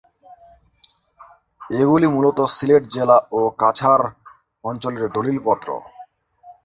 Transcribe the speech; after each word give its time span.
এগুলি 1.73 2.07
মূলত 2.07 2.39
সিলেট 2.55 2.83
জেলা 2.95 3.17
ও 3.31 3.41
কাছাড় 3.61 4.05
অঞ্চলের 4.63 5.05
দলিলপত্র। 5.15 5.69